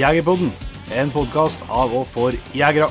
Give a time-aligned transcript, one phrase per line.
[0.00, 0.48] Jegerpodden,
[0.96, 2.86] en podkast av og for jegere.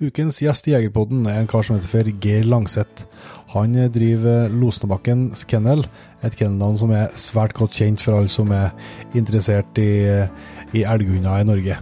[0.00, 3.04] Ukens gjest i Jegerpodden er en kar som heter Geir Langseth.
[3.52, 5.84] Han driver Losnebakkens kennel,
[6.24, 8.72] et kennelnavn som er svært godt kjent for alle som er
[9.12, 10.08] interessert i,
[10.72, 11.80] i elghunder i Norge.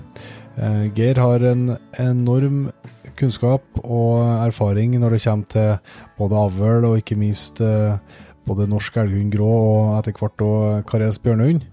[0.59, 2.67] Eh, Geir har en enorm
[3.14, 7.99] kunnskap og erfaring når det kommer til både avl og ikke minst eh,
[8.44, 11.64] både norsk elghund grå og etter hvert òg Kares bjørnehund.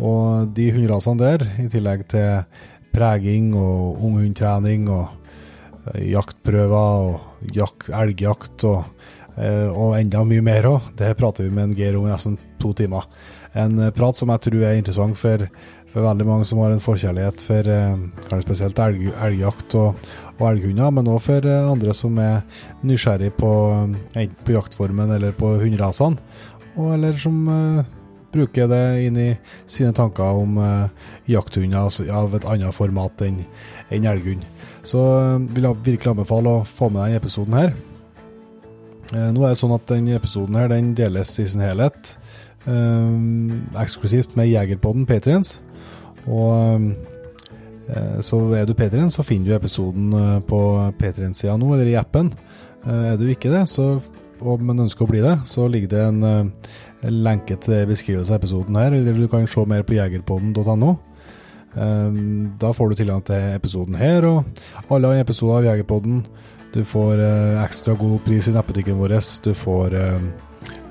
[0.00, 2.44] Og de hunderasene der, i tillegg til
[2.94, 5.08] preging og unghundtrening og
[5.94, 8.84] jaktprøver og jak elgjakt og,
[9.36, 10.92] eh, og enda mye mer òg.
[10.96, 13.06] Det prater vi med en Geir om i nesten to timer.
[13.54, 15.46] En eh, prat som jeg tror er interessant for,
[15.92, 17.70] for veldig mange som har en forkjærlighet for
[18.28, 22.44] kanskje spesielt elg, elgjakt og, og elghunder, men òg for andre som er
[22.86, 23.52] nysgjerrig på
[24.14, 26.20] enten på jaktformen eller på hunderasene,
[26.78, 27.42] eller som
[28.32, 29.28] bruker det inn i
[29.70, 33.42] sine tanker om eh, jakthunder altså, av et annet format enn
[33.90, 34.44] en elghund.
[34.86, 37.72] Så uh, vil jeg virkelig anbefale å få med deg denne episoden her.
[39.10, 42.16] Eh, nå er det sånn at denne episoden her den deles i sin helhet
[43.80, 45.62] eksklusivt med Jegerpodden Patriens.
[46.28, 46.90] Og
[48.20, 50.12] så er du Patriens, så finner du episoden
[50.46, 50.58] på
[51.00, 52.28] Patriens-sida nå, eller i appen.
[52.84, 53.94] Er du ikke det, så,
[54.40, 56.50] og, man ønsker å bli det, så ligger det en
[57.08, 60.96] lenke til beskrivelse av episoden her, eller du kan se mer på jegerpodden.no.
[61.78, 66.24] Ehm, da får du tilgang til episoden her og alle episoder av Jegerpodden.
[66.74, 69.16] Du får eh, ekstra god pris i nettbutikken vår.
[69.44, 70.24] Du får eh,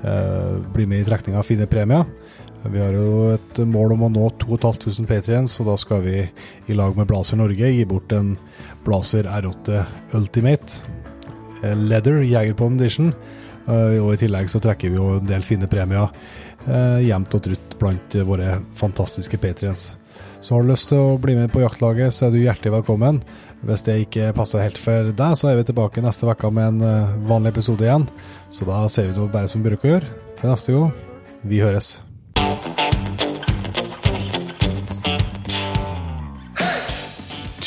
[0.04, 2.06] eh, bli med i trekninga av fine premier.
[2.60, 6.76] Vi har jo et mål om å nå 2500 patriens, og da skal vi i
[6.76, 8.34] lag med Blazer Norge gi bort en
[8.84, 9.84] Blazer R8
[10.18, 10.99] Ultimate
[11.62, 13.14] Leather Jegerpodden Edition
[13.70, 16.08] Eh, og I tillegg så trekker vi jo en del fine premier
[16.66, 19.90] eh, jevnt og trutt blant våre fantastiske patriens.
[20.40, 23.20] Så har du lyst til å bli med på jaktlaget, så er du hjertelig velkommen.
[23.66, 26.86] Hvis det ikke passer helt for deg, så er vi tilbake neste uke med en
[26.86, 28.08] eh, vanlig episode igjen.
[28.52, 30.14] Så da ser vi ut bare som vi bruker å gjøre.
[30.40, 30.94] Til neste gang,
[31.44, 31.98] vi høres.